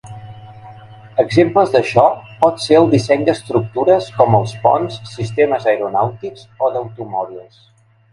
[1.23, 2.05] Exemples d'això
[2.39, 7.61] pot ser el disseny d'estructures com els ponts, sistemes aeronàutics o d'automòbils.